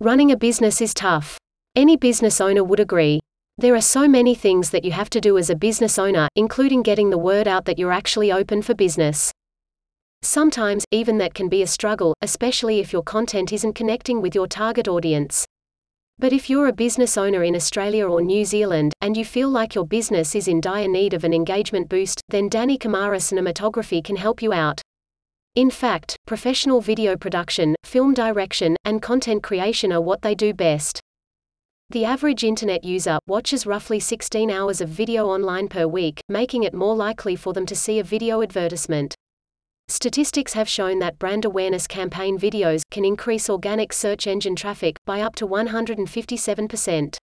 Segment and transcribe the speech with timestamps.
[0.00, 1.36] Running a business is tough.
[1.74, 3.18] Any business owner would agree.
[3.56, 6.84] There are so many things that you have to do as a business owner, including
[6.84, 9.32] getting the word out that you're actually open for business.
[10.22, 14.46] Sometimes, even that can be a struggle, especially if your content isn't connecting with your
[14.46, 15.44] target audience.
[16.16, 19.74] But if you're a business owner in Australia or New Zealand, and you feel like
[19.74, 24.14] your business is in dire need of an engagement boost, then Danny Kamara Cinematography can
[24.14, 24.80] help you out.
[25.58, 31.00] In fact, professional video production, film direction, and content creation are what they do best.
[31.90, 36.74] The average internet user watches roughly 16 hours of video online per week, making it
[36.74, 39.16] more likely for them to see a video advertisement.
[39.88, 45.20] Statistics have shown that brand awareness campaign videos can increase organic search engine traffic by
[45.20, 47.16] up to 157%.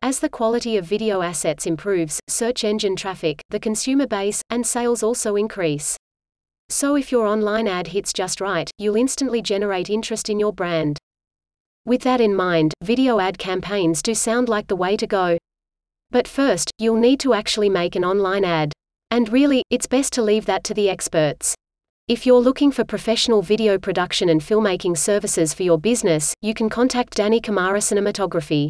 [0.00, 5.02] As the quality of video assets improves, search engine traffic, the consumer base, and sales
[5.02, 5.98] also increase.
[6.70, 10.98] So if your online ad hits just right, you'll instantly generate interest in your brand.
[11.86, 15.38] With that in mind, video ad campaigns do sound like the way to go.
[16.10, 18.72] But first, you'll need to actually make an online ad.
[19.10, 21.54] And really, it's best to leave that to the experts.
[22.06, 26.68] If you're looking for professional video production and filmmaking services for your business, you can
[26.68, 28.68] contact Danny Kamara Cinematography.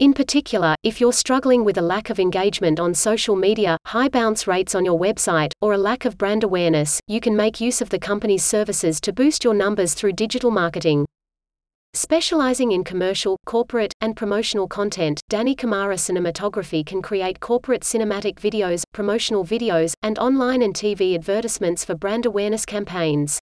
[0.00, 4.48] In particular, if you're struggling with a lack of engagement on social media, high bounce
[4.48, 7.90] rates on your website, or a lack of brand awareness, you can make use of
[7.90, 11.06] the company's services to boost your numbers through digital marketing.
[11.92, 18.82] Specializing in commercial, corporate, and promotional content, Danny Kamara Cinematography can create corporate cinematic videos,
[18.92, 23.38] promotional videos, and online and TV advertisements for brand awareness campaigns.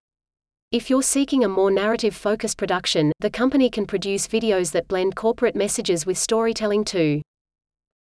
[0.73, 5.15] If you're seeking a more narrative focused production, the company can produce videos that blend
[5.15, 7.21] corporate messages with storytelling too.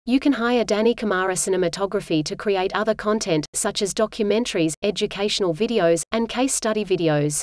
[0.05, 6.02] You can hire Danny Kamara Cinematography to create other content, such as documentaries, educational videos,
[6.12, 7.41] and case study videos.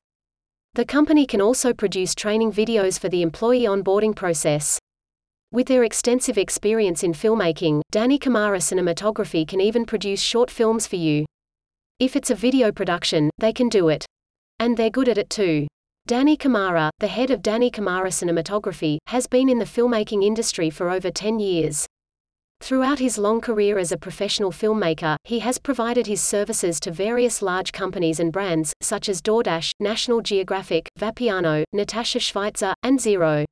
[0.75, 4.77] The company can also produce training videos for the employee onboarding process.
[5.51, 10.97] With their extensive experience in filmmaking, Danny Kamara Cinematography can even produce short films for
[10.97, 11.25] you.
[11.99, 14.05] If it's a video production, they can do it.
[14.59, 15.67] And they're good at it too.
[16.07, 20.89] Danny Kamara, the head of Danny Kamara Cinematography, has been in the filmmaking industry for
[20.89, 21.87] over 10 years.
[22.61, 27.41] Throughout his long career as a professional filmmaker, he has provided his services to various
[27.41, 33.45] large companies and brands, such as DoorDash, National Geographic, Vapiano, Natasha Schweitzer, and Xero.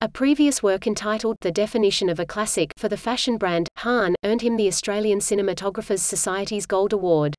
[0.00, 4.42] A previous work entitled The Definition of a Classic for the fashion brand, Hahn, earned
[4.42, 7.34] him the Australian Cinematographers Society's Gold Award.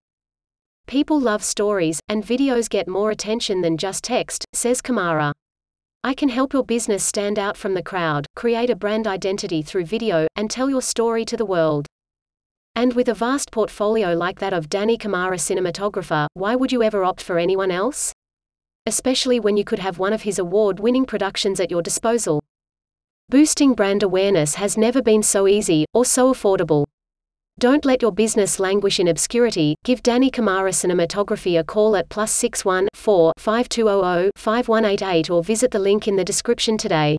[0.90, 5.34] People love stories, and videos get more attention than just text, says Kamara.
[6.04, 9.86] I can help your business stand out from the crowd, create a brand identity through
[9.86, 11.86] video, and tell your story to the world.
[12.76, 17.04] And with a vast portfolio like that of Danny Kamara cinematographer, why would you ever
[17.04, 18.12] opt for anyone else?
[18.88, 22.42] Especially when you could have one of his award winning productions at your disposal.
[23.30, 26.86] Boosting brand awareness has never been so easy, or so affordable.
[27.60, 29.76] Don't let your business languish in obscurity.
[29.84, 35.80] Give Danny Kamara Cinematography a call at plus 61 4 5200 5188 or visit the
[35.80, 37.18] link in the description today.